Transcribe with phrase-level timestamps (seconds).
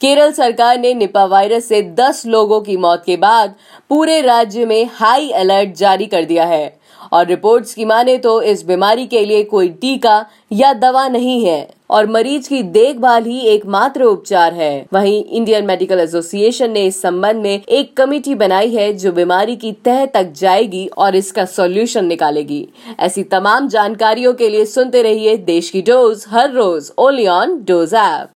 [0.00, 3.54] केरल सरकार ने Nipah virus से 10 लोगों की मौत के बाद
[3.88, 6.76] पूरे राज्य में हाई अलर्ट जारी कर दिया है।
[7.12, 11.68] और रिपोर्ट्स की माने तो इस बीमारी के लिए कोई टीका या दवा नहीं है
[11.90, 17.42] और मरीज़ की देखभाल ही एकमात्र उपचार है। वहीं इंडियन मेडिकल एसोसिएशन ने इस संबंध
[17.42, 22.66] में एक कमेटी बनाई है जो बीमारी की तह तक जाएगी और इसका सॉल्यूशन निकालेगी।
[23.00, 27.94] ऐसी तमाम जानकारियों के लिए सुनते रहिए देश की डोज हर रोज ओनली ऑन डोज
[27.94, 28.26] ऐप।